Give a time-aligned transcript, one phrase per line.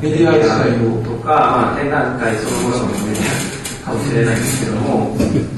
[0.00, 3.22] メディア自体をとか、まあ、展覧会そのもののメディ
[3.82, 5.16] アかもしれないんですけども、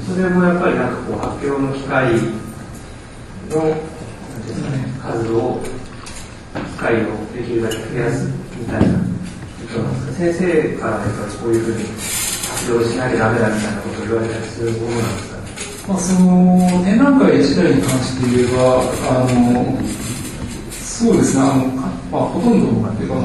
[0.08, 2.14] それもやっぱりなんかこう発表の機会
[3.50, 3.76] の
[5.02, 5.60] 数を、
[6.54, 8.98] 機会をできるだけ増やすみたいな。
[10.18, 10.42] 先生
[10.78, 15.30] からやっぱりこういうふうに活動しなきゃダメだみたいなことを言われたりするものなんです
[15.86, 15.92] か？
[15.92, 16.26] まあ、その
[16.84, 19.78] 展覧会自体に関して言えば、あの
[21.00, 21.64] そうですね、あの
[22.12, 23.16] まあ、ほとんどっていうか、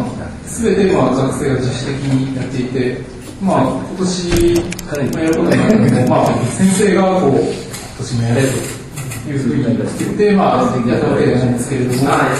[0.47, 3.03] すべてまあ学生が自主的にやっていて、
[3.43, 4.63] まあ、今年、
[5.11, 7.43] まあ、やることになっても、まあ、先生がこう、今
[7.99, 12.31] 年もやれというふうに言って、まあ、やったわけではないんですけれども、はい、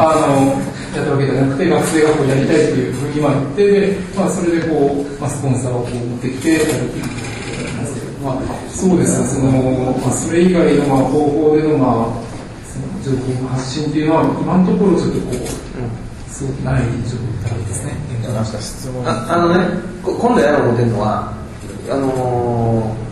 [0.00, 0.56] あの、
[0.96, 7.08] やったわけじゃなくて、学生がこうやりたいというふうにまあ言って、でまあ、それでこう、まあ、スポンサーをこう持ってきてやるというこ
[7.52, 8.40] となんですけど、まあ、
[8.72, 9.20] そうです。
[9.20, 12.31] ね、その、まあ、それ以外のまあ方法でのまあ、
[13.02, 17.92] 情報の発信っていうのは、今のところちょっとこう、すごくない状態ですね。
[18.22, 19.66] なんか質問ああのね、
[20.02, 21.32] 今度やろう思ってるのは、
[21.90, 23.02] あのー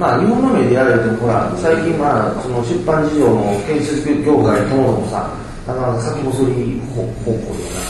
[0.00, 5.28] まあ、日本のメディアでもほら、最近、まあ、その出版事情の建設業界ともどもさ、
[5.66, 7.84] なかなか先細り方向ような、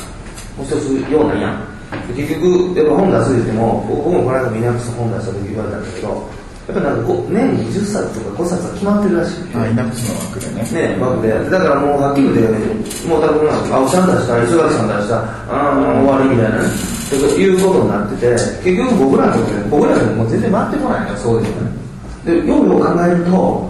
[0.59, 1.71] もう一つようなんやん。
[2.17, 6.40] 結局、やっぱ本出す言っても、僕もこの間ミナックス本出した時言われたんだけど、
[6.71, 9.51] やっぱなんか年に10冊とか5冊は決まってるらしい。
[9.59, 11.35] あイナックスの枠でねね、枠で。
[11.51, 15.19] だからもうはっきり言って、もう多分、青木さん出した、磯崎さん出した、
[15.51, 16.71] ああ、終わりみたいなね。
[17.11, 21.75] ということになってて、結局僕らのとこで、僕らでももう全然回ってこないのよ、そういうのね。
[22.23, 23.67] で、ようよう考えると、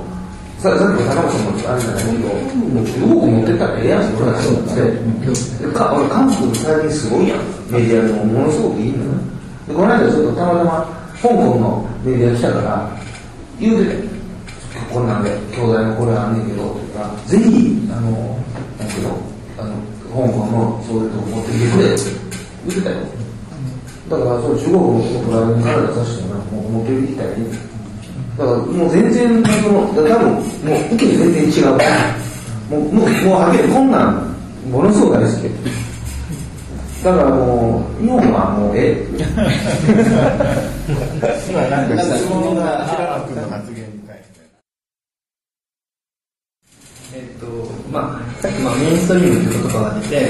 [0.61, 2.29] ささっきの高橋さんもあるじゃないけど、
[2.69, 4.93] もう中国持ってったらええやん、それはそうって。
[5.65, 7.41] でか俺、韓国最近すごいやん。
[7.73, 9.17] メディアでもものすごくいいのよ。
[9.65, 12.91] で、この間ちょっとたまたま、香港のメディア来たから、
[13.59, 14.09] 言うてて、
[14.93, 18.39] こんなんで、兄弟のこれあんねんけど、とか、ぜひ、あの、
[18.79, 19.11] なんけど、
[19.59, 19.75] あの、
[20.09, 22.03] 香港のそういうとこ持ってきてくれって
[22.67, 22.97] 言ってたよ。
[24.09, 27.45] だから、そう中国のプライドに体出させてももう持ってきたらいい。
[28.39, 30.41] だから、もう全然、その、多分、も
[30.91, 32.17] う、受け全然違うから、
[32.71, 34.35] もう、もう、もう、はっきりこんなん、
[34.71, 35.90] ものすごく大好き。
[37.03, 39.07] だからもう、日本はもうええ。
[41.49, 44.41] 今なんか質問が平野君の発言に対して
[47.15, 47.47] えっと
[47.91, 50.27] まあ、さっき、まあ、メインストリームっていう言葉が出てで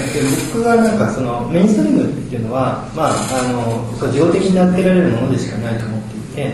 [0.52, 6.52] 僕がなんかそのメインストリームっていうのは、まあ、あの自動的にやってられるものでしかないと思ってて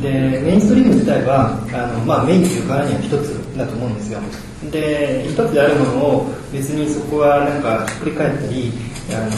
[0.00, 4.20] でメインストリーム自体はあの、まあ、メインというからには一つだと思うんですよ。
[4.70, 8.72] で一つであるものを別にそこはなんかひっくり返ったり
[9.14, 9.30] あの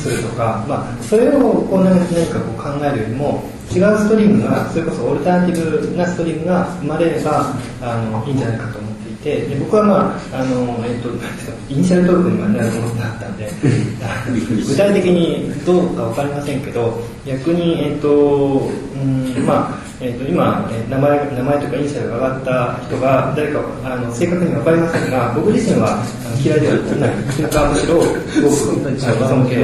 [0.00, 8.89] するとか、まあ、それをこう何何かこう考えるよりも違うストリームがそれこそオルタナティブなストリームが生まれればあのいいんじゃないかと思っ
[9.22, 13.50] てで僕はまああの、えっと、なんていうかイニシャルトークにまでなると思ってなかったんで
[14.66, 26.02] 具体的にどうか分かりませんけど逆に、えっとうんまあえっと今、え名前名前とかイニシャルが上がった人が誰かあの正確に分かりませんが僕自身は
[26.42, 27.10] 嫌いではない
[27.42, 29.56] なんかむしろすごく尊敬。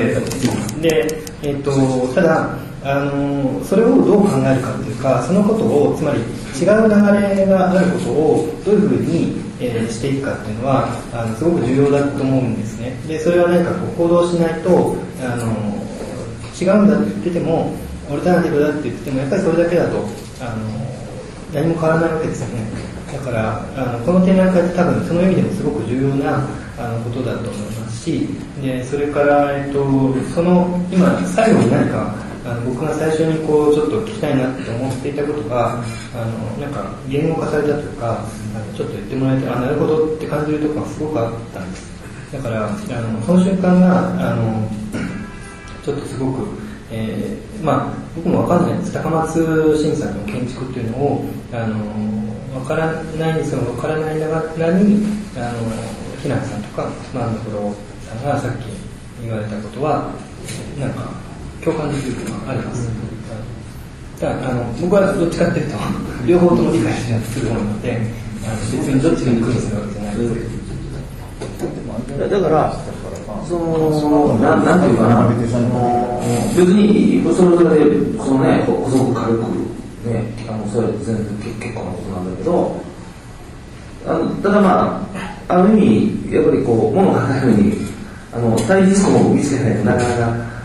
[0.82, 1.72] で、えっと
[2.14, 2.50] ただ
[2.84, 12.92] あのそれをどう考えるかっていうかそのことをつまり違う流れがあることをどういうふうに、えーしていくかっていうのはあのすごく重要だと思うんですね。
[13.08, 15.76] でそれは何かこう行動しないとあの
[16.60, 17.72] 違うんだって言ってても
[18.10, 19.96] オルタナティブだって言ってもやっぱりそれだけだと
[20.40, 20.86] あの
[21.52, 22.66] 何も変わらないわけですよね。
[23.12, 26.46] だからあのこの展覧会って多分その意味でもすごく重要な
[26.78, 28.28] あのことだと思いますし
[28.60, 29.84] でそれから、えっと、
[30.34, 32.14] その今最後に何か
[32.46, 35.82] あの僕が最初にこうちょっと聞きたいなって思っていたことが
[36.14, 38.20] あのなんか言語化されたというか
[38.54, 41.96] あのちょっと言ってもらえてあなるほどって感じるところがすごくあったんです。
[42.32, 44.68] だからあのその瞬間があの
[45.84, 46.48] ちょっとすごく、
[46.90, 48.78] えーまあ僕も分かんない。
[48.78, 51.76] です高松新さんの建築っていうのをあの
[52.58, 55.04] 分からないその分からないながらに
[55.36, 55.58] あの
[56.22, 57.74] ひなさんとか万所
[58.08, 58.64] さんがさっき
[59.22, 60.10] 言われたことは
[60.78, 61.25] なんか
[61.66, 62.88] 共感できるというのはあります、
[64.20, 65.78] だからあの僕はどっちかっていうと
[66.24, 67.98] 両方とも理解しようとするもので
[68.70, 70.16] 別にどっちが苦労するわけじゃない。
[70.16, 70.56] です
[72.30, 72.72] だから、
[73.46, 79.42] その、なんなんていうかな、別に、それぞれで、そのね、こうすごく軽く、
[80.06, 82.80] ね、あの、それ全然結結構なことなんだけど、
[84.06, 85.08] あのただま
[85.48, 87.72] あ、ある意味、やっぱりこう、ものを考えるに、
[88.32, 90.55] あの、対実項を見つけないとなかなか、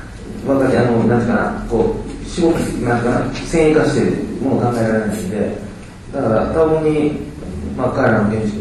[0.48, 5.58] わかり、あの、なんていうかな、こう、絞き、なんかな、繊維化してものを考えられないんで、
[6.14, 7.32] だから、多分に、
[7.78, 8.58] まあ、彼らの建築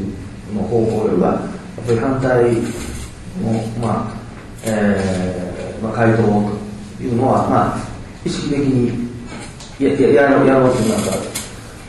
[0.54, 2.54] の方法よりはやっぱり反対
[3.42, 4.14] の、まあ
[4.64, 7.78] えーまあ、回答というのは、まあ、
[8.24, 9.10] 意識的に
[9.78, 11.10] やややろうやろうというなんか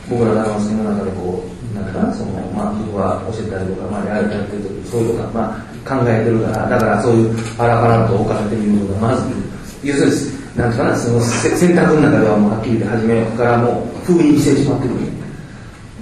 [0.08, 9.51] 僕ら長松の中でこうなんかその、まあ、僕は教えたりとか、まあ、ややってる時そういうことは、まあ、考えてるからだからそういうパラパラと置かれてるいうことがまず
[9.82, 14.94] 要するになんとかなその選択の中ではもうはっきり言って初めからもう封印してしまってる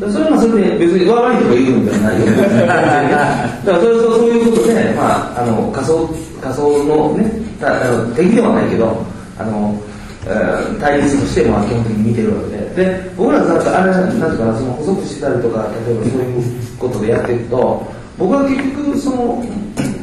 [0.08, 2.26] それはそれで別に悪いとか言うんじゃないよ。
[2.32, 6.08] だからそれそうそういうことで、まあ、あの仮想
[6.40, 7.28] 仮想のね、
[7.60, 9.04] たあの敵ではないけど、
[9.36, 9.76] あの、
[10.24, 17.86] えー対立としてまあ基本的に見てるわけで、で僕らなんかあれなんていうかなその補足してたりとか例えばそういうことでやっていくと、
[18.16, 19.44] 僕は結局その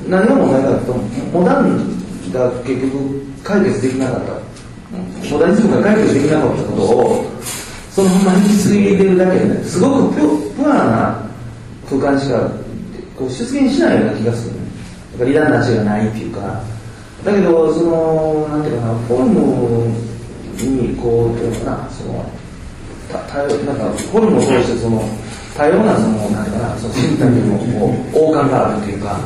[0.07, 0.93] 何が問題かというと
[1.33, 1.97] モダン
[2.31, 7.25] が結局解決できなかった、モダニズムが解決できなかったことを。
[7.97, 11.29] そのまま引き継いでるだけでね、すごくピュピュアな
[11.89, 12.47] 空間しか
[13.17, 14.59] こう出現しないような気がする、ね。
[15.13, 16.61] だから離断なしがないっていうか、
[17.25, 19.87] だけど、その、なんていうかな、フォルム
[20.61, 22.23] に、こう、どういうのかな、その、
[23.11, 25.03] た多様なんか、フォルムを通して、その、
[25.57, 29.17] 多様な、その、なんていうかな、その身体のこう王冠があるっていうか、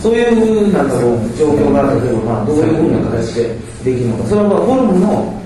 [0.00, 5.42] そういう、なんかこう、状況が、例えば、まあ、どういうふうな形でできるのか、それはまあフォルムの、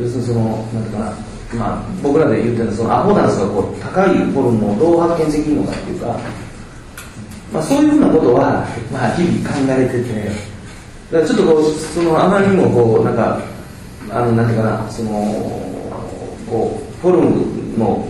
[0.00, 0.40] 要するにその、
[0.72, 6.18] なんていうかな、まあ、僕らで言ってるそのアフォダンスがこう高いフォルムをどう発見できるのかっていうか、
[7.52, 10.26] まあ、そういうふうなことは、まあ、日々考えてて
[11.12, 13.40] だからちょっとこうそのあまりにもこうなんか
[14.10, 15.10] あのなんていうかなその
[16.50, 18.08] こうフォルムの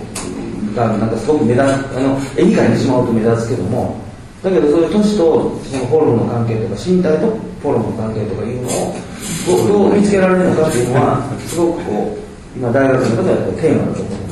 [0.74, 1.66] がなんかすごく目立あ
[2.00, 3.96] の絵に描いてしまうと目立つけども
[4.42, 7.28] だけどそういう都市とそのフォルムの関係とか身体と
[7.62, 12.18] フォルムの関係とかいうのをどう見つけられるのかっていうのはすごくこ
[12.54, 14.24] う今大学の中ではテーマだと思う。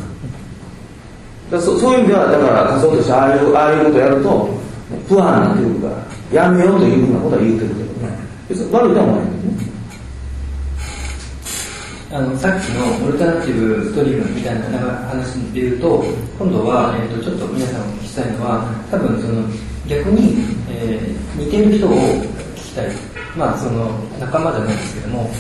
[1.52, 4.48] だそそういう意味ではだから仮想としてああいうああいうことやると
[5.08, 8.18] プアになってくるかやめようというふうなことは言ってるけどね。
[8.48, 9.71] 別に悪いとは思わないけどね。
[12.12, 14.78] あのさっきのオルタナティブストリームみたいな
[15.08, 16.04] 話で言うと
[16.38, 19.42] 今度は、えー、とちょっと皆さんお聞きしたいのは多分その
[19.88, 20.36] 逆に、
[20.68, 22.92] えー似ている人を聞きたい。
[23.34, 23.88] まあその
[24.20, 25.30] 仲間じゃないですけども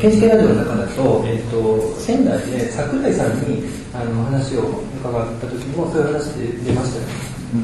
[0.00, 4.62] KSK ラジオの中だと,、えー、と仙台で桜井さんにあの話を
[5.04, 7.12] 伺った時にもそういう話で出ましたよね。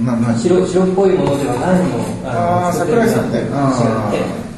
[0.05, 0.37] まあまあ。
[0.37, 3.55] 白白っぽいものではないものをあー作ってる桜井さんね違って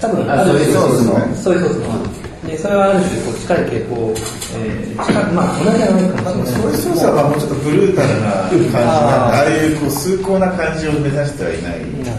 [0.00, 2.19] 多分あある種ソイソースのそういうソースの
[2.50, 4.10] でそれはある種こう近い傾向、
[4.58, 12.10] えー、近いまあ同じじゃないかもしれないそういう操作はもうちょっとブルータルな感じなんでああいうこう崇高な感じを目指してはいないね。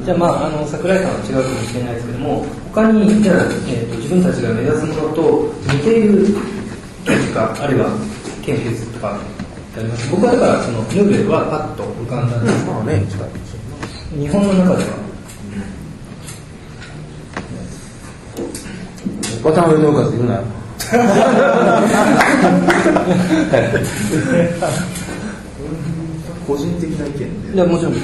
[0.00, 3.36] じゃあまああの桜井さんは違うかもしれないですけども他にじゃあ、
[3.68, 6.24] えー、と自分たちが目指すものと似ている
[7.04, 7.90] 建築家あるいは
[8.40, 9.20] 研究室とかっ
[9.74, 10.08] てあります？
[10.10, 13.04] 僕はだからそのヌーベルはパッと浮かんだんですけど、まあね。
[14.16, 15.07] 日本の中では
[19.42, 20.34] 渡辺のおかず言うな。
[20.34, 20.42] よ
[26.46, 28.00] 個人的な意見いやもちろん日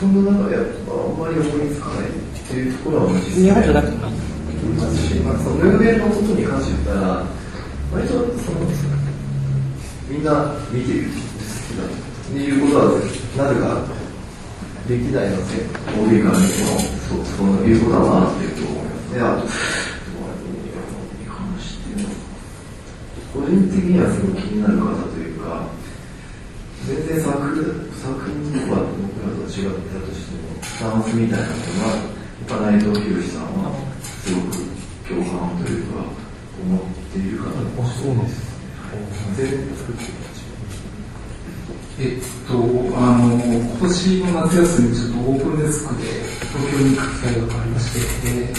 [0.00, 2.12] 本の中でやっぱあんまり思いつかないっ
[2.48, 4.32] ていうところは実日本じゃなくても。
[4.62, 7.26] いいますし、まあ、そのムーベのことに関して言ったら、
[7.92, 8.60] 割とその
[10.08, 11.10] みんな見てるっ
[12.30, 12.84] ていうことは、
[13.36, 14.01] なぜか
[14.88, 15.62] 歴代のせ
[15.94, 19.20] 欧米から見てもそうそういうことはなってると思いますね。
[19.20, 19.46] あと、
[23.32, 25.68] 個人的にはすごい気になる方というか、
[26.86, 27.30] 全然作
[27.94, 33.70] 作品とか僕らと違ったとしてもスタンスみたいなのがやっぱ内藤博さんは
[34.02, 34.58] すごく
[35.06, 36.02] 共感というか
[36.60, 36.80] 思っ
[37.12, 38.52] ている方もそうですね
[39.36, 40.31] 全然作ってる
[41.98, 42.54] えっと、
[42.96, 46.02] あの、今年の夏休みちょっとオープンデスクで
[46.52, 48.54] 東京に行く機会がありまして、で、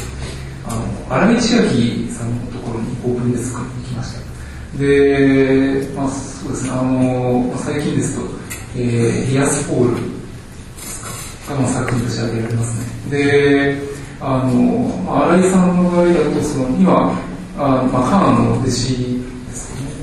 [0.66, 4.78] あの、荒井千秋さんのところにオープンデスクに行きました。
[4.78, 8.26] で、まあそうですね、あの、最近ですと、
[8.76, 9.96] えー、リアスポール
[11.50, 13.18] がまあ作品として挙げられますね。
[13.18, 17.12] で、あの、まあ、井さんの場合だと、その、今、
[17.58, 19.33] あまあ、カーンの弟子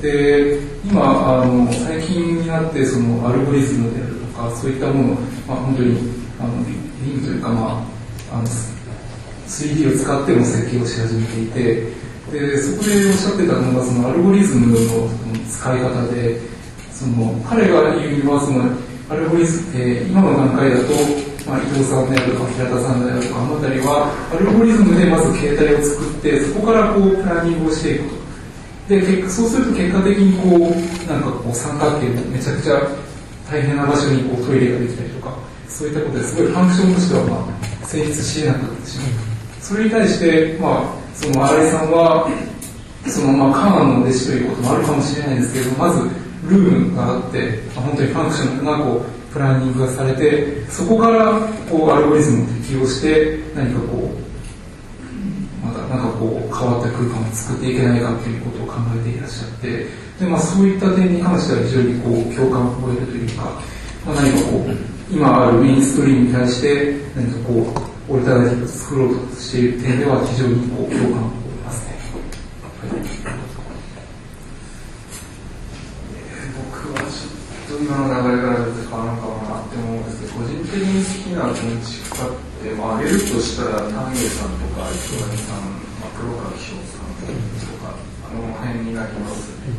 [0.01, 0.59] で。
[0.83, 5.15] 今、あの、最近になって、その、アルゴリズムであるとか、そういったものを、
[5.47, 5.97] まあ、本当に、
[6.39, 6.53] あの、
[7.05, 7.85] リングというか、ま
[8.31, 8.47] あ、あの、
[9.47, 11.61] 3D を使っての設計をし始めていて、
[12.31, 14.77] で、そこでおっしゃってたのが、その、アルゴリズムの
[15.49, 16.39] 使い方で、
[16.91, 18.63] その、彼が言うには、その、
[19.09, 20.93] アルゴリズム、えー今の段階だと、
[21.45, 28.20] まあ、伊藤さんであるとか平田さんであるとかあの辺りはアルゴリズムでまず形態を作ってそこからこうプランニングをしていくと
[28.91, 32.81] で結果そうすると結果的にこうなんかこう三角形のめちゃくちゃ
[33.49, 35.37] 大変な場所にこうトイレができたりとか
[35.69, 37.47] そういったことですごいファンクションとしてはま
[37.83, 38.99] あ成立し得なくなってし
[39.61, 42.29] それに対してまあその新井さんは
[43.07, 46.03] そのまあカーナンの弟子ということもあるかもしれないんですけどまず
[46.49, 54.20] ルームがあって、まあ本当にファンクションがこうプランニングがされてそこからこうアルゴリズムを適用して何かこう
[55.91, 59.85] なんかこう変わった空間を作っていけないかということを考えていらっしゃって
[60.19, 63.43] で、まあ、そういった点に関しては非常にこう共感を覚えるというか、
[64.05, 64.71] まあ、何かこう
[65.11, 67.59] 今あるメインストリームに対して何かこ
[68.07, 71.99] うオルタナティブを作ろうとしている点では非常にこう共感を覚えますね。
[76.55, 87.31] 僕はちょっと今の流れから出て変わるのかなって思うんですけど個人的に好きな建築家って、まあ、挙げるとしたら丹下さんとか磯谷さん、まあ、黒川紀章さんと
[87.79, 89.71] かあの辺になりますね。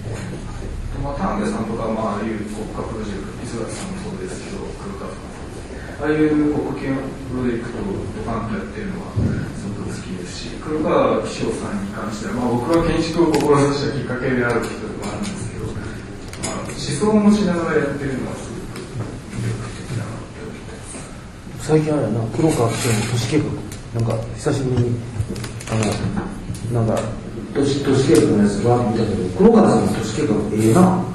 [1.02, 6.90] まあ、丹下さんとか、まあ、ああいう国家プロジェクト磯谷さんもそうですけど黒川さんもそうですああいう国系
[7.30, 9.14] プロジェクトをドカンとやってるのは
[9.54, 13.38] すごく好きですし黒川紀章さんに関しては、まあ、僕は建築を志
[13.78, 21.70] したきっかけである人でもあるんですけどまあ、思想を持ちながらやってるのはすごく魅力的だなって思ってます。
[21.70, 24.98] 最近あれやな黒川紀章の都市計画なんか久しぶりに
[25.70, 25.78] あ
[26.74, 27.02] のなんか
[27.54, 31.11] 都市都市計画のやつわーって見たけど黒川さんの都市計画ええな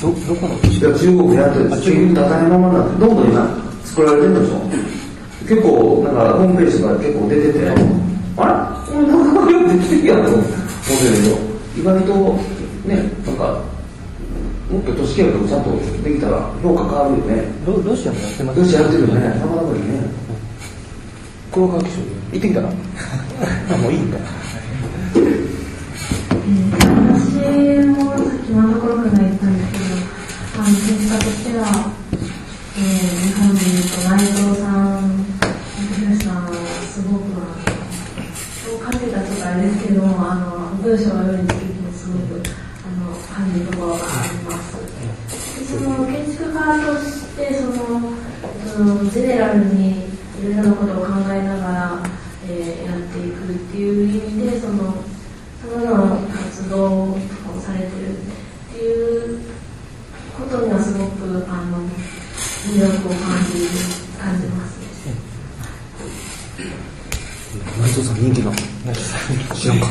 [0.00, 3.44] どどこのいや中国でやってる中国で当たり前になってどんどん今
[3.84, 4.54] 作られてるんでしょ
[5.48, 7.88] 結構なんかホームページとか結構出ててあれこ
[8.38, 10.56] れなかなかよくできてるやんと思ってる
[11.12, 11.36] けど
[11.76, 12.14] 意外と
[12.88, 12.96] ね
[13.26, 13.60] なんか
[14.70, 15.70] もっと都市計画ちゃんと
[16.02, 17.44] できたら評価変わるよね。
[17.66, 19.14] ロロシアもやってますロシアやってるよね。
[19.14, 20.00] なかなかいいね
[21.52, 22.68] 黒川紀章行ってきたら？
[23.72, 24.18] あもういいんだ。
[24.18, 24.24] 私
[27.86, 28.74] もさっき真ん。
[28.74, 29.56] ところから言ったん。
[29.58, 29.84] ですけど、
[30.56, 31.62] あの建築家としては、
[32.76, 32.82] えー、
[33.26, 35.02] 日本でいうと内藤さん、
[35.96, 36.34] 広さん。
[36.44, 36.46] は
[36.90, 37.22] すごく
[38.64, 40.40] そう書いてたとかあれですけども、あの
[40.82, 42.42] 文章が読みつけてもすごく
[42.84, 43.02] あの
[43.34, 44.66] 感じるところがあります。
[45.58, 46.56] でその建築家
[46.86, 47.02] とし
[47.36, 47.72] てその
[48.66, 49.74] そのジェネラルに
[50.40, 52.02] いろいろなことを考えながら、
[52.48, 54.92] えーやっていくっていう意味でその
[55.60, 58.20] さまざまな活動とかをされてるっ
[58.72, 59.40] ていう
[60.38, 61.78] ことにはすごくあの
[62.68, 63.66] 魅力を感じ
[64.18, 64.78] 感じます。
[67.80, 68.52] 内藤さん人気の
[69.54, 69.88] 知らんかっ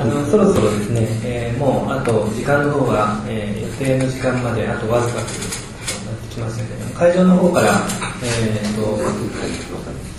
[0.00, 5.48] あのそろそろですね、えーもうあと時間の方が、えー予定の時間まであとわずかというこ
[5.94, 7.86] とになってきますので、会場の方から、
[8.22, 8.82] えー、と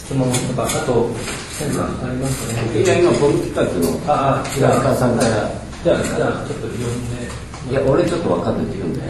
[0.09, 1.13] 質問とか、あと
[1.61, 2.81] 何かありますかね？
[2.81, 7.29] いや、今、企画の、ああ、じゃあ、平川さんから、じゃあ、じゃあちょっと読んで。
[7.69, 9.01] いや、俺ちょっと分かんないって言うんで、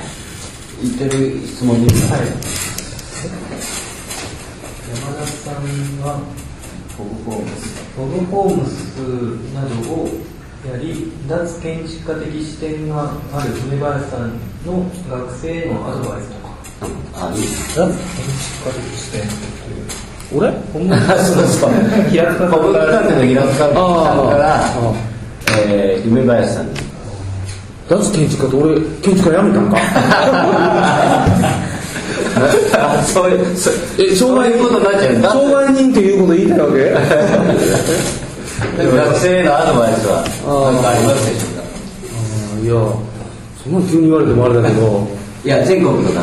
[0.83, 2.27] 言ってる質問に、はい。
[4.91, 5.63] 山田さん
[6.03, 6.19] は、
[6.97, 7.63] ボブ・ホームス。
[7.95, 8.99] ボブ・ホームス
[9.55, 9.71] など
[10.03, 10.03] を
[10.67, 14.35] やり、脱建築家的視点がある梅林さん
[14.67, 16.51] の学生へのアドバイスとか。
[17.15, 17.43] あ、いい。
[17.71, 19.23] 脱建築家的視点。
[20.33, 20.51] 俺？
[20.73, 21.71] ほんまにそうそう。
[22.09, 23.79] 平塚さんボブ・カンテの平塚さんか
[24.37, 24.67] らあ、
[25.67, 26.67] えー、梅林さん。
[26.67, 26.71] に。
[27.89, 29.77] 脱建築家と俺建築家辞めたんか？
[32.77, 35.21] あ、そういう、そえ障害そういうことになっちゃう。
[35.21, 35.31] だ。
[35.31, 36.77] 障害人ということ言いたいわけ？
[38.77, 41.63] 学生へのアドバイスは、何かありますでしょうか？
[42.61, 42.73] いや
[43.63, 45.07] そんな急に言われてもあれだけど。
[45.43, 46.21] いや、全国の学生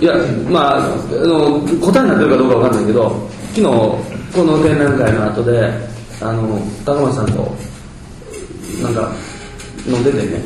[0.00, 0.14] いや
[0.48, 0.88] まああ
[1.26, 5.70] の答えになってるかどうかわかんないけど昨日この展覧会の後で
[6.20, 7.54] あの高松さんと
[8.82, 9.12] なんか
[9.86, 10.42] 飲んでてね、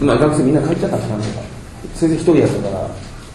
[0.00, 1.48] まあ、学生みんな帰っちゃったかななんか。
[1.94, 2.90] 先生一人やったから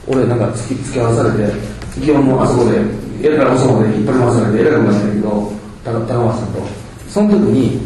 [0.07, 1.53] 俺なんか付き付き合わされて
[1.99, 2.77] 基本もあそこで
[3.21, 5.51] やるから遅くまで引っ張り回されて偉くなったんだけど
[5.85, 6.83] 高松さんと。
[7.09, 7.79] その時に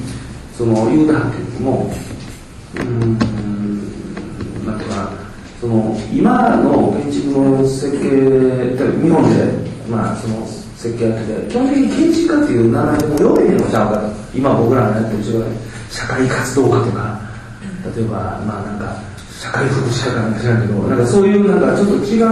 [0.58, 1.92] その言うたんけども
[2.76, 3.37] うん
[5.68, 8.00] その今の建築の設計
[9.04, 9.44] 日本で
[9.90, 10.48] まあその
[10.78, 15.46] 設計やってて基本的に建築家っていう名前も呼べへんのちゃうかと今僕らがやってる違う
[15.92, 17.20] 社会活動家とか
[17.98, 18.96] 例えばまあなんか
[19.42, 22.28] 社会福祉家かなんか知らんけどなんかそういうなんかちょっと違う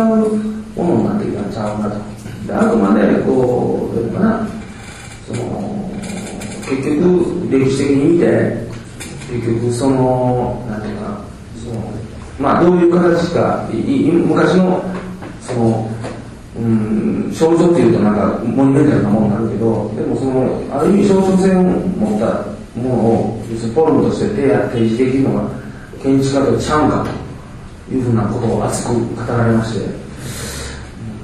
[0.75, 2.47] ものになってきたんちゃうかと。
[2.47, 4.47] であくまでこうどういうかな。
[5.27, 5.91] その
[6.69, 8.65] 結局歴史的に見て
[9.29, 11.21] 結局そのなんていうか
[11.61, 12.04] その
[12.39, 14.83] まあどういう形かいい昔の
[15.41, 15.89] その
[16.57, 25.49] うん象徴っていうとなんかモニュメンタルなものになるけどでもそのある意味象徴性を持ったものを要するにフォルムとして提示できるのが
[26.01, 27.05] 建築家とちゃうんか
[27.87, 29.91] というふうなことを熱く語られまして、うん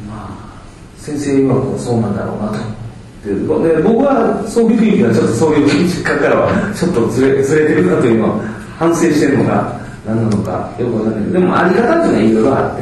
[0.08, 0.62] まあ
[0.98, 2.82] 先生曰くはそうなんだろうなと。
[3.24, 3.36] で
[3.84, 8.44] 僕はそういう雰囲気はちょっとそういう建築家からはちょっとずれずれてるなというのは
[8.80, 9.81] 反省してるのか
[10.16, 12.82] 何なのかよくわかんないけどでもあり方っていうのはいろいろあって、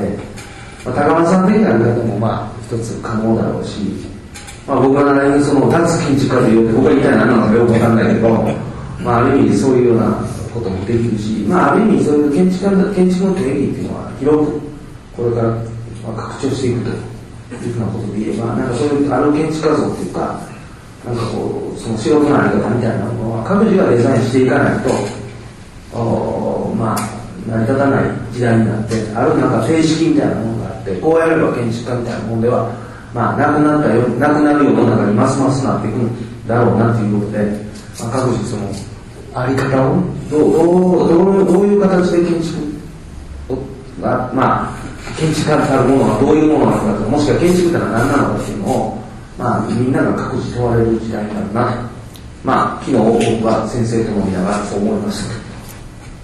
[0.86, 3.80] まあ、高松さん的なあり方もまあ一つ可能だろうし、
[4.68, 8.30] まあ、僕はなりにその立つ建築家という僕が言いたい何なのかよくわかんないけど、
[9.02, 10.12] まあ、ある意味そういうような
[10.54, 14.62] こともできるし、まあ、ある意味そういう建築家建築の定義っていうのは広く
[15.16, 15.50] これから
[16.06, 20.42] まあ拡張していくというふうなことで言えばなんかそういうある建築家像っていうか
[21.06, 24.90] なんかこうその素人のあり方みたいなものは各自がデザインしていかないと
[25.98, 26.29] お
[27.50, 32.72] 成り立たない時代になってあるなんか定式みたいなものがあってこうやれば建築家みたいなものでは
[33.14, 37.40] まあなくなったよなくなる世の中にますますなっていくんだろうなということで、
[38.00, 38.70] まあ、各自その
[39.34, 42.70] あり方をどうどうどうどういう形で建築
[44.02, 44.80] がまあ
[45.18, 49.04] 建築家たるものはどういうものなのかとかもしくは建築というのは何なのかっていうのを
[49.38, 51.90] まあみんなが各自問われる時代になるな
[52.44, 55.39] まあ昨日僕は先生と飲みながらそう思いました。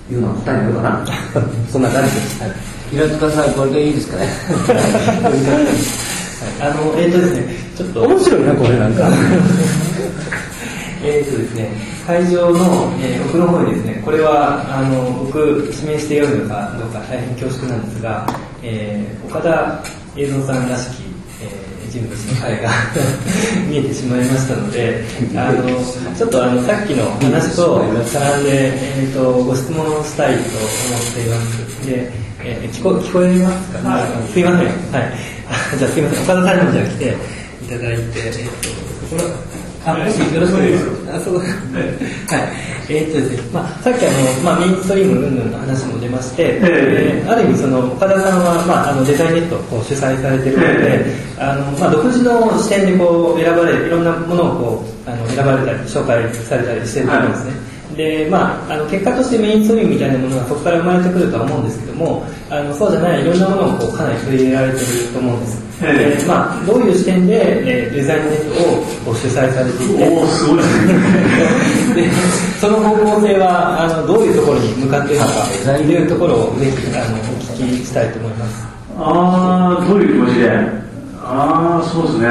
[0.09, 0.81] いうのは答えになるか？
[1.39, 2.51] なそんな感じです、はい。
[2.91, 4.27] 平塚さん、これでいいですかね？
[6.61, 8.03] あの、えっ、とですね、ちょっと。
[8.03, 9.09] 面白いなこれなんか。
[11.03, 11.69] えっとですね、
[12.07, 18.25] 会場の、えー奥の方にですね、これはあの僕指名して読むのかどうか大変恐縮なんですが、
[18.63, 19.83] えー岡田
[20.15, 21.03] 映像さんらしき、
[21.95, 22.69] えー人物の彼が
[23.69, 25.03] 見えてしまいましたので、
[25.35, 25.63] あの
[26.15, 31.87] ちょっとあのさっきの話と絡んで、えー、とご質問したいと思っています。
[31.87, 32.11] で、
[32.43, 33.79] えー聞こ聞こえますか、
[34.33, 34.59] すいません。
[34.59, 35.13] はい。
[35.47, 36.23] あじゃあすいません。
[36.23, 38.33] 岡田さんにもじゃあ来ていただいて、えっ、
[39.09, 39.54] と、これ
[39.85, 41.17] あ、もしよろしくお願いします。
[41.17, 41.37] あ、そう。
[41.39, 41.49] はい。
[42.87, 51.05] えーっとですね、まあ、さっきあの、まあ、メインストリーム云々の話も出まして、えーある意味その、岡田さんは、まあ、あの、デザインネットを主催されているので、
[51.39, 57.51] あの、まあ、独自の視点でこう、選ばれる、いろんなものをこう、あの、選ばれたり、紹介されたりしてると思うんですね。
[57.95, 65.65] で、まあ、あの、結果としてメインストリームみたいなものがそこから生まれてくるとは思うんですけども、あの、そうじゃない、いろんなものをこう、かなり取り入れられてると思うんです。
[65.81, 70.57] で、まあ、どういう視点で、えーデザインネットを主催されていて、おおすごい
[71.95, 72.09] で
[72.59, 75.33] その方向性はあのどういうところに向かっているのか
[75.77, 77.19] というところをぜひあのお
[77.57, 78.63] 聞きしたいと思います。
[78.97, 80.49] ああどういう気持ちで？
[81.21, 82.27] ああそうですね。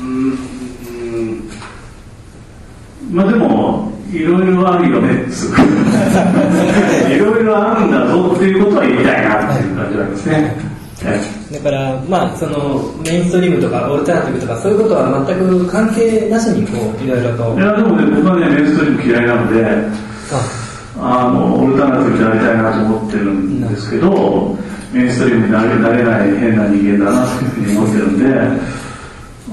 [0.00, 0.38] うん
[0.86, 1.50] うん。
[3.10, 3.73] まあでも
[4.14, 5.24] いろいろあるよね
[7.14, 10.56] いろいろあるんだぞっていうことは言いたいなっていう感じなんですね、
[11.02, 11.54] はい。
[11.54, 17.54] だから、まあ、そのメインストリームとかオルタナティブとかそういうことは全く関係なしにこういろいろと。
[17.58, 19.66] いやでもね僕はねメインストリーム嫌いなので
[21.00, 24.56] あのオルタナティブでありたいなと思ってるんですけど
[24.92, 28.24] メインストリームになれなれない変な人間だなというふうに思ってるんで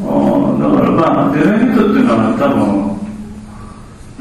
[0.02, 2.91] だからまあデザイントっていうのは多分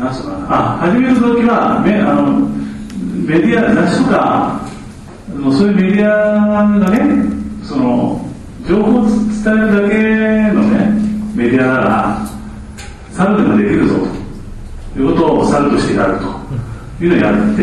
[0.00, 2.48] なんすかなあ始める時はめあの
[3.28, 4.60] メディア雑誌とか
[5.52, 7.24] そういうメディアがね
[7.62, 8.24] その
[8.66, 9.12] 情報を伝
[9.46, 10.90] えるだけのね
[11.34, 12.26] メディアなら
[13.12, 13.94] 猿でもできるぞ
[14.94, 16.40] ということを猿としてやると。
[17.00, 17.62] いうのをやって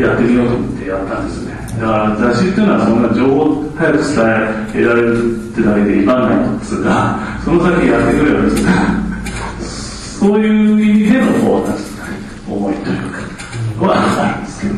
[0.00, 1.52] やってみようと思ってやったんですね。
[1.78, 9.12] だから雑誌っていうのはそんな情報を早く伝えられるってだけで威張んないとつうかその先やってくればですね。
[10.22, 12.16] そういう意味でのこうなんですかね
[12.48, 12.98] 思いという
[13.86, 14.74] はあるんですけど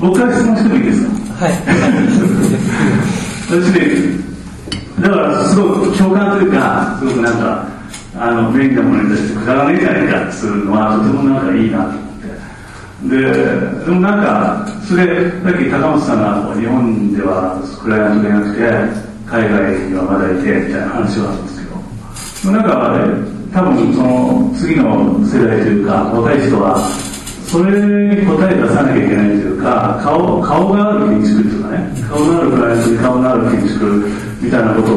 [0.00, 1.52] 僕から質問してもいいですかはい。
[3.48, 3.80] 私ね、
[5.00, 7.66] だからすごく共感というか、すごくなんか、
[8.16, 13.08] あの、便利なものに対してくだらねえじゃないかっていうのは、とてもなんかいいなと思って。
[13.08, 21.60] で、でもなんか、それ、さっき高松さんが日本ではクライアントがいなくて、海外にはまだいて、みたいな話はあるんです
[22.42, 22.98] けど、なんか、
[23.52, 26.76] 多分その次の世代というか、若い人は、
[27.48, 27.72] それ
[28.26, 34.10] 答え出さなきゃいけないというか、顔顔がある建築とかね、顔のあるクライアントに顔のある建築
[34.42, 34.88] みたいなこと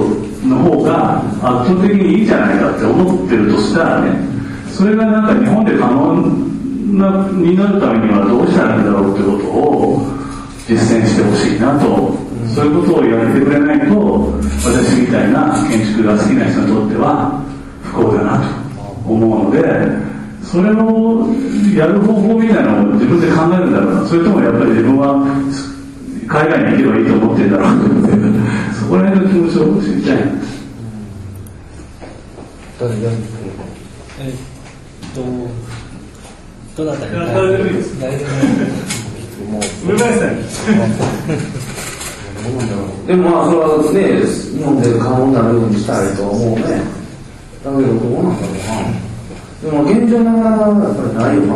[0.45, 4.19] の方が圧倒的にいいじゃないかって思ってるとしたらね、
[4.69, 6.51] それがなんか日本で可能
[6.91, 10.03] なになるためにはどうしたらいいんだろうってことを
[10.67, 11.87] 実践してほしいなと、
[12.53, 17.41] そういうことをやってくれないと、私みたいな建築が好きな人にとっては
[17.83, 18.43] 不幸だなと
[19.07, 20.10] 思うので、
[20.43, 21.27] それを
[21.75, 25.15] やる方法みたいなのを自分で考えるんだろうな、それともやっぱり自分は
[26.27, 27.85] 海外に行けばいいと思ってるんだろうと、
[28.79, 30.51] そこら辺の気持ちを知りたいんです。
[34.19, 34.31] えっ
[35.15, 35.21] と、
[36.75, 37.11] どなたに？
[37.13, 38.37] 誰でもいいです誰でもいい
[39.85, 40.43] 上林さんに？
[43.07, 46.61] でもまあ、それはね、日本で可能になるようにしたいとは思うね。
[47.63, 49.10] だけど、どうなんだろうな。
[49.61, 51.53] でも、現状なかなかやっぱりないよな。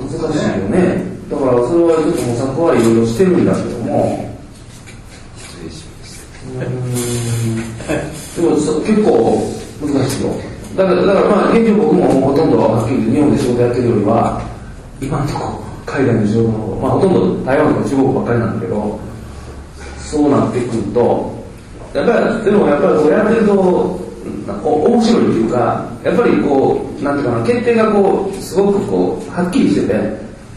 [0.00, 1.04] 難しいよね。
[1.30, 4.36] だから、それはちょっと模索はいろいろしてるんだけども。
[6.56, 7.66] うーん
[8.36, 9.42] でもそ結構
[9.80, 10.32] 難しいよ。
[10.76, 14.42] だから、だからまあ、現状僕もほとんどはっきり言って日本で仕事やってるよりは、
[15.00, 19.00] 今のところ海外の仕事の方が、まあほとんど台湾とか中国ばっかりなんだけど、
[19.98, 21.44] そうなってくると、
[21.94, 24.05] やっぱり、でもやっぱりこうやってると、
[24.62, 29.94] 面白いっていうか、やっぱりこう、なんていうかな、決定がこう、すごくこう、はっきりしてて、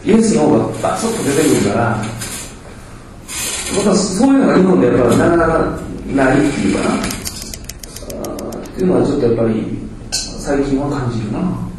[0.04, 2.02] イエスの方がバツッと出てくるから、
[3.76, 5.78] 僕はそういうのが日本でやっぱりなかなか
[6.14, 9.78] ないっていうかな、っていうのはちょっとやっぱり、
[10.10, 11.70] 最近は感じるな。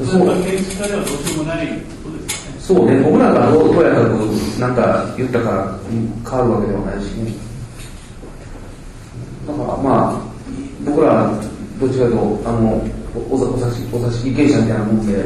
[0.00, 1.66] そう建築家ではどうしようもない
[2.02, 2.60] ことですよね。
[2.60, 4.08] そうね、僕らがどうとやかく
[4.58, 7.34] なんか言ったからうん変わるわけではないしね。
[9.46, 10.29] だからまあ、
[10.84, 11.30] 僕ら
[11.80, 12.82] どっちかというと、あの、
[13.30, 15.24] おお座お座敷お座敷芸者みたいなもんで、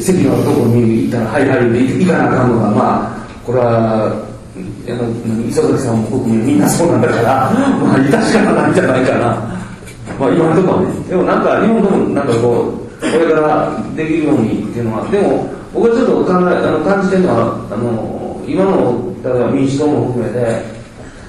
[0.00, 9.60] 席のところに行ったら、はいはいで行かなあかんのが、まあ、これは、あの磯崎さんも僕もみんなそうなんだから、まあ、致し方ないんじゃないかな。
[10.18, 11.08] まあ、今のところはね。
[11.08, 20.62] でもなんか、日本でもなんかこう、これからできるようにっていうのは、でも、僕はちょっと考え、あの感じてるのは、あの、今の、例えば民主党も含めて、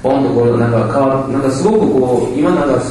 [0.01, 2.81] ポンとこう、なんか変わなんかすごくこう、今なんか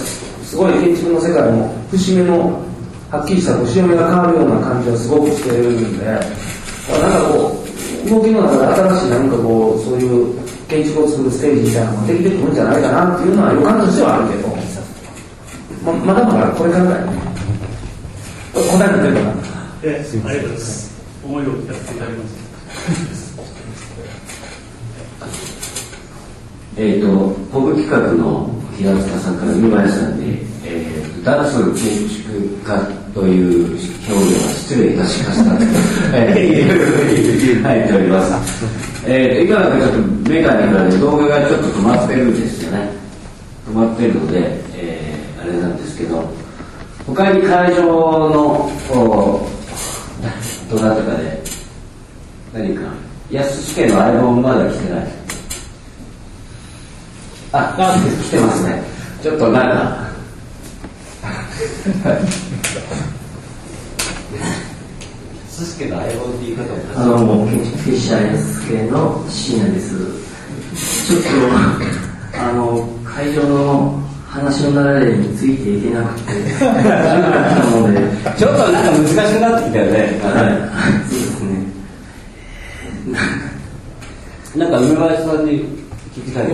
[0.51, 2.61] すごい建築の世界も、節目の、
[3.09, 6.27] はっきりした節目が変わるような感じはすごくしてるんで、なんか
[7.31, 7.55] こ
[8.05, 8.67] う、動きの中で
[8.99, 10.35] 新しい何かこう、そういう
[10.67, 14.49] 建築を作るステージみたいなのができてくるんじゃないかなっていうのは予感としてはあるけど、
[15.87, 17.05] ままだまだこれからぐらい。
[18.51, 19.35] 答えになってるかな。
[19.85, 20.91] え、ありがとうございます。
[21.23, 22.51] 思いを聞かせていただきました。
[26.83, 27.07] えっ、と、
[27.53, 32.33] 本部企画の平塚さんから見ましたんで、えー、ダンス建築
[32.65, 32.81] 家
[33.13, 35.53] という表現は失礼いたしました。
[36.17, 38.65] えー、入っております。
[39.07, 42.91] えー、今なんかちょっとメカニカルで動画がちょっと止まってるんですよね。
[43.69, 44.39] 止まってるので、
[44.75, 46.25] えー、あれなんですけど、
[47.07, 48.71] 他に会場の、
[50.71, 51.43] どなたかで、
[52.55, 52.83] 何か、
[53.31, 55.20] 安家の相棒まだ来てない。
[57.53, 57.75] あ、
[58.23, 58.83] 来てますね。
[59.23, 60.11] ちょっとなんか。
[65.49, 69.97] すすけの相棒って言い方もあの、もう、フィッシャー S 系の深夜です。
[71.07, 76.33] ちょっと、あの、会場の話の流れについていけなくて、
[78.39, 79.99] ちょっとなんか難しくなってきたよね。
[80.23, 80.53] はい、
[81.11, 81.67] そうですね。
[84.57, 85.80] なんか梅林さんに。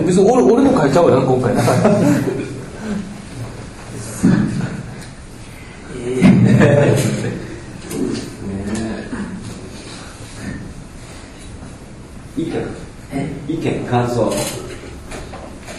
[0.05, 1.53] 別に俺俺の書いちゃおうよ、今回。
[12.37, 12.51] 意見
[13.47, 14.31] 意見、感想。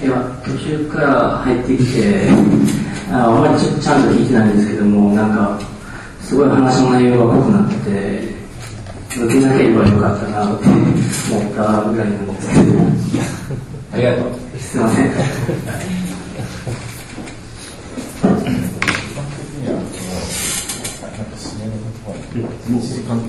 [0.03, 0.13] いや、
[0.45, 2.29] 途中から入ってきて、
[3.11, 5.59] ああまりちょちゃんと聞いてないんですけども、なんか、
[6.21, 8.39] すごい話の内容が濃くなってて、
[9.17, 12.73] 抜けなければよかったなって思ったぐらいなんですけど、
[13.93, 14.59] ありがとう。
[14.59, 15.11] すいません。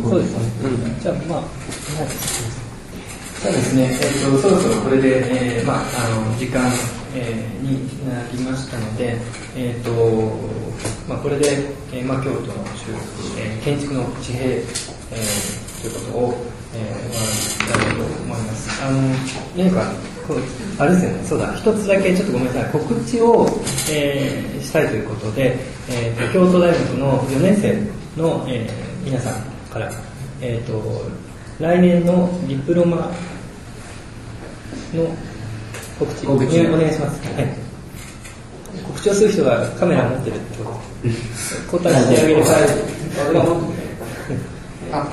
[0.09, 0.97] そうですね。
[1.01, 1.49] じゃあ、まあ、はい。
[3.39, 6.69] そうですね、えー、とそろそろこれで、えーまあ、あの時間、
[7.15, 9.15] えーになりましたので、
[9.55, 9.91] えーと
[11.07, 12.53] まあ、これで、えーまあ、京都の、
[13.37, 16.45] えー建築の地平、えーということを、
[16.75, 18.83] えー、お話ししたいと思います。
[18.83, 18.99] あの
[19.55, 19.93] 何か
[20.77, 23.47] あれですよね、そうだ、一つだけちょっとごめんなさい、告知を、
[23.91, 25.57] えーしたいということで、
[25.89, 29.89] えーと、京都大学の4年生の、えー皆さんから、
[30.41, 31.09] えーと、
[31.59, 32.97] 来年のディプロマ
[34.93, 35.07] の
[35.97, 37.33] 告知告知お願いします。
[37.33, 37.47] はい。
[38.85, 40.65] 告知をする人がカメラ持ってるってこ
[41.71, 42.47] と 答えしてあげれば、
[43.29, 44.39] 俺が持ってる。
[44.91, 45.07] あ、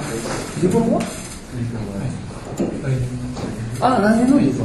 [0.56, 1.00] 自分は
[3.80, 4.64] あ、来年のいいぞ。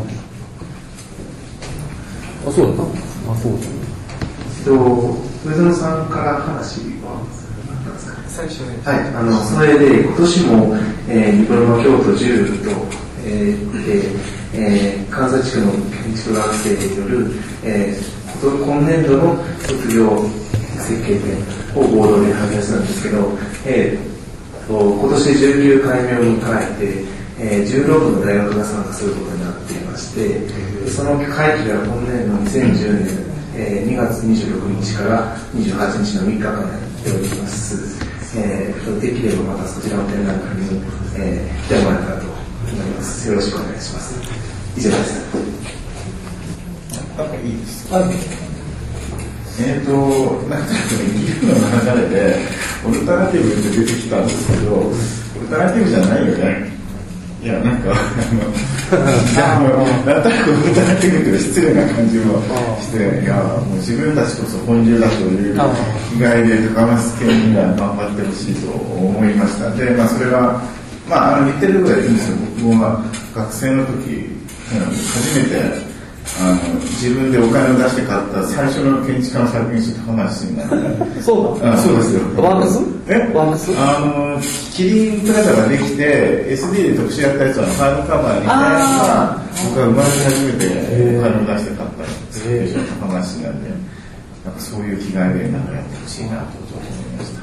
[2.48, 2.84] あ、そうだった
[3.32, 3.60] あ、そうだ。
[4.60, 4.72] えっと、
[5.46, 7.22] 上園さんから話は
[8.28, 8.86] 最初に。
[8.86, 10.76] はい、あの、それで、今年も、
[11.08, 12.86] えー、ニプロの京都10と、
[13.26, 14.10] えー、で、
[14.54, 17.32] えー関西地区の建築学生による、
[17.64, 19.36] えー今年度の
[19.68, 20.26] 卒業
[20.80, 21.38] 設計展
[21.76, 27.06] を合同で発表したんですけど、えーと今年19回目を迎えて、
[27.38, 30.40] えー16の大学が参加することになっていまして、
[30.88, 38.00] その会期が今年度2010年、えー2月26日から28日の3日間やっております。
[38.38, 40.82] えー、できればまたそちらの展覧会にも、
[41.17, 43.28] えー、来てもらえたらと思います。
[43.28, 44.15] よろしくお願いします。
[44.78, 45.22] 以上です。
[47.17, 48.00] なんかいいですか
[49.60, 49.91] えっ、と、
[50.48, 52.36] なんか議論の流れで、
[52.88, 54.89] オルタナティブって出てきたんですけど、オ
[55.41, 56.71] ルタナティブじゃないよね。
[57.42, 57.98] いや、なんか、あ
[58.36, 62.40] の、いやもうなんとなくオルタナティブって失礼な感じも
[62.80, 65.56] して、いや、もう自分たちこそ本流だという
[66.14, 69.72] 被害で高松県には頑張ってほしいと思いました。
[69.72, 70.62] で、まあ、それは、
[71.10, 72.38] まあ、あの、言ってることはいいんですよ。
[72.62, 74.30] 僕も学生の時、
[74.70, 75.91] 初めて、
[76.40, 80.70] あの自分でお金を出して買った最初の建築家の作品集高梨になる。
[81.22, 82.22] そうあそうですよ。
[82.42, 82.80] ワンクス？
[83.08, 83.32] え？
[83.34, 83.72] ワンクス？
[83.78, 84.40] あの
[84.74, 88.46] キリンプラザができて SD で特集やったやつはファイルカバーに
[89.70, 90.66] 僕は生まれて初めて
[91.18, 93.70] お金を出して買った作品集高梨なんで
[94.46, 97.42] なんかそういう気概でなんかやってほしいなと思いました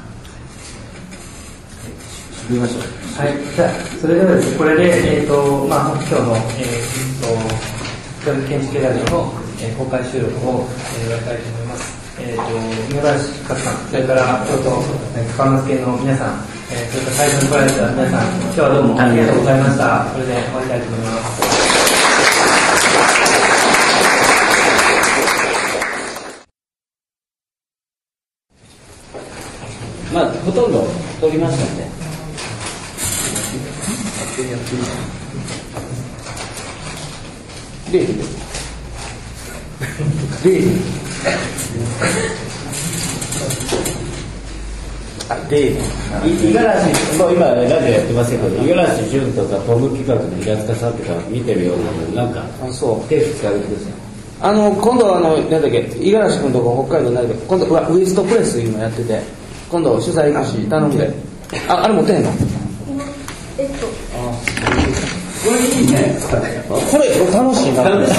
[2.49, 2.81] 見ましょう。
[3.21, 3.69] はい、じゃあ、
[4.01, 7.27] それではですね、これで、えっ、と、まあ、今日の、えー、と、
[8.25, 10.67] 教育建築ラジオの、えー公開収録を、
[10.99, 11.99] えー、終えたいと思います。
[12.19, 12.43] えっ、と、
[12.91, 14.83] 梅林勝さん、それから、京都、
[15.15, 20.05] えー、高松系の皆さん、えー、それから会場に来られた皆さん、今日はどうもありがとうございました。
[20.11, 21.59] これで終わりたいと思います。
[30.13, 30.87] まあ、ほとんど
[31.21, 31.87] 取りましたんで。
[37.91, 38.07] レイ
[40.43, 40.63] レイ
[45.49, 51.77] で、い五十嵐、もう今ラジオやってますけど、五十嵐潤とかポム企画の平塚さんとか見てるよう
[52.15, 53.09] なの、なんか、あ、そう。
[53.09, 53.93] 手振ってあげてください。
[54.41, 59.21] あの、今度あの、なんだっけ、五十嵐君とこ北海道になるけど、今度、ウエストプレスいうのやってて、
[59.69, 61.11] 今度取材行くし、頼んで。
[61.67, 62.29] あ、あれ持ってへんの？
[62.29, 62.48] えっと、
[65.43, 65.87] これいい。
[65.91, 66.17] ね。
[66.67, 67.73] これ、楽しい。
[67.73, 67.83] な。
[67.83, 68.15] 楽しい。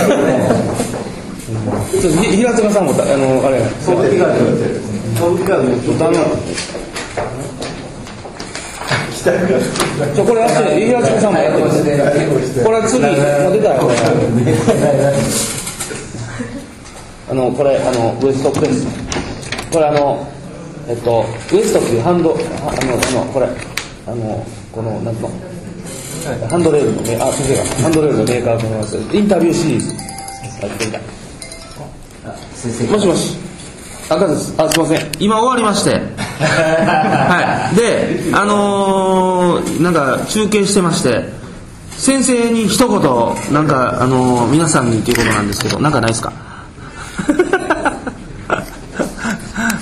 [2.00, 4.26] ちょっと平塚さんも、あの、あれ、ポム企画、
[5.20, 6.14] ポム企画のちょっとあの、
[10.14, 11.98] ちょ、これやって、平塚さんもやってますね。
[12.64, 13.10] これ次、も
[13.50, 13.96] う出たよ、これ。
[17.30, 18.86] あの、これ、あの、ウエストプレス。
[19.70, 20.26] これあの、
[20.88, 21.98] えっと、ウエストってい。
[21.98, 23.46] うハンド、あの、あの、これ、
[24.06, 25.28] あの、この、なんと
[26.28, 28.96] の、ハンドレールのメー、あ、先生が、ハンドレールのメーカーと思います。
[29.16, 29.88] インタビューシリーズ。
[29.88, 29.94] や
[30.74, 31.00] ってみた。
[32.54, 32.84] 先生。
[32.92, 33.36] もしもし。
[34.10, 34.54] 赤です。
[34.58, 35.12] あ、すいません。
[35.20, 35.90] 今終わりまして。
[35.94, 37.76] はい。
[37.76, 41.24] で、あのーなんか中継してまして、
[41.92, 43.00] 先生に一言、
[43.54, 46.32] なんか、あのー皆さんにっていうことなんですけど、なんかないですか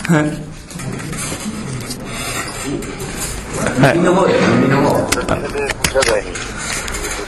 [0.09, 0.48] はい。
[3.81, 5.78] はい。
[5.99, 6.25] 右の方で、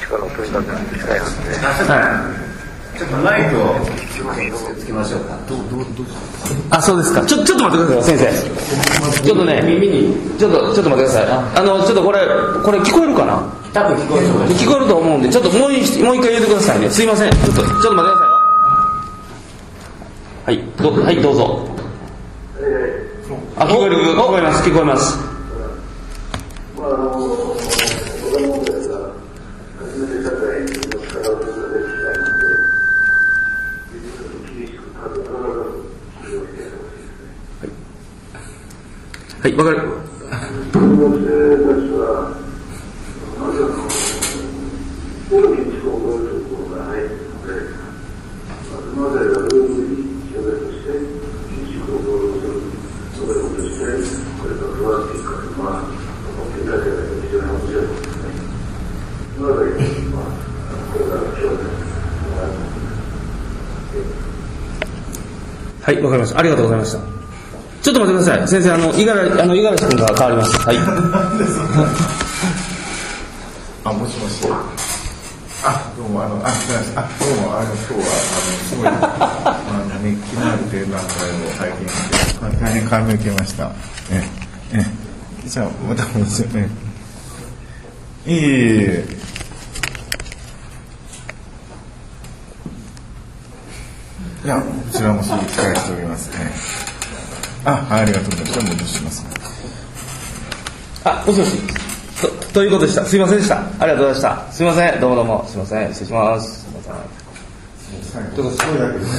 [0.08, 0.70] 右の方。
[1.92, 2.98] はい。
[2.98, 3.64] ちょっとマイクを
[4.78, 5.38] つけましょうか。
[6.70, 7.24] あ、そうですか。
[7.24, 8.28] ちょ、ちょっと待ってください、先
[9.14, 9.22] 生。
[9.22, 11.26] ちょっとね、耳に、ちょっと、ちょっと待ってください。
[11.56, 12.20] あの、ちょっとこれ、
[12.62, 13.42] これ聞こえるかな？
[13.72, 14.44] 多分聞こえると思。
[14.46, 16.90] 聞こえると思うんで、ちょっともう一もう一回言ってくださいね。
[16.90, 17.30] すいません。
[17.30, 18.34] ちょっと、ちょっと待ってくださいよ。
[20.44, 21.66] はい、どはい、どうぞ。
[23.56, 25.29] あ、聞こえる、聞こえます、聞こえます。
[39.50, 40.00] はい、わかる。
[65.82, 66.38] はい、わかりました。
[66.38, 67.19] ありがとうございました。
[67.90, 68.48] ょっと待ってください。
[68.48, 70.58] 先生、あの、五十嵐、あの、五十嵐君が変わります。
[70.66, 70.76] はい。
[73.84, 74.46] あ、もしもし。
[75.62, 76.98] あ、どうも、あの、あ、すみません。
[76.98, 78.92] あ、どうも、あの、今日は、あの、すごい、あ
[79.72, 83.70] の、熱気のある展覧会を拝見して、あ大変感銘を受けました。
[84.10, 84.24] え
[84.72, 84.86] え、
[85.46, 86.68] じゃあ、また、もちろん、え。
[88.26, 89.04] いえいえ
[94.44, 94.48] い。
[94.48, 96.89] や、こちらもそう期待しておりますね。
[97.64, 98.52] あ、はい、ありがとうございます。
[98.52, 99.26] じゃあ戻します。
[101.04, 101.52] あ、もしもし。
[102.20, 103.04] と、ということでした。
[103.04, 103.56] すいませんでした。
[103.56, 104.52] ありがとうございました。
[104.52, 105.00] すいません。
[105.00, 105.44] どうもどうも。
[105.48, 105.88] すいません。
[105.88, 106.60] 失礼します。
[106.62, 106.92] すいません。
[108.34, 109.06] ちょっとすごいだけど。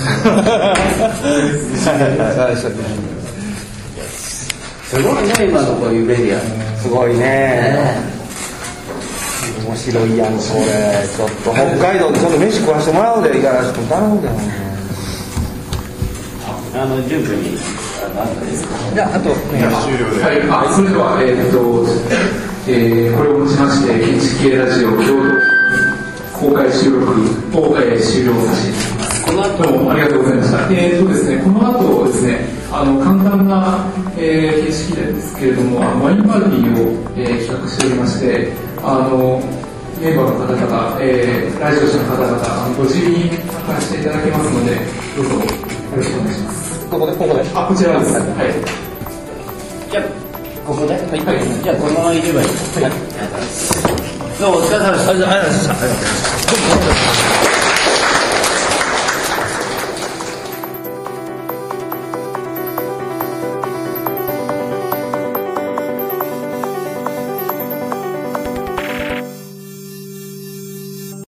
[4.91, 6.41] すごいね、今のこういうメディア。
[6.81, 7.95] すごいね。
[9.65, 10.61] 面白いやん、それ。
[11.15, 14.29] ちょっと、北海道でちょっと飯食わしてもらうで、いかがしく頼むで。
[16.73, 17.57] あの、順分に、
[18.93, 21.85] じゃあ、あと、はい、あそれでは、えーっと、
[22.67, 27.05] えーこれをもちまして、建築系ラジオ共同公開収録
[27.53, 29.25] を、えー終了させていただきます。
[29.25, 30.57] この後もありがとうございました。
[30.73, 32.39] えーっとですね、この後ですね、
[32.71, 33.85] あの、簡単な、
[34.17, 38.49] えー形式ですけれども、あのワインパーティーを、えー企画しておりまして、
[38.83, 39.41] あの、
[40.01, 44.73] メンバーの方々、えー来場者の方々、ご自由に参加していただけますので、
[45.15, 45.41] どうぞよ
[45.97, 46.60] ろしくお願いします。
[46.91, 47.41] ここで、ここで。
[47.55, 48.11] あ、こちらです。
[48.19, 48.51] はい。
[49.89, 50.03] じゃあ、
[50.67, 52.47] ここで、はい、じゃあ、このままいればいい。
[52.47, 52.51] は
[52.89, 52.91] い。
[54.37, 55.11] どうもお疲れ様でした。
[55.11, 55.67] ありがとうございまし
[57.55, 57.60] た。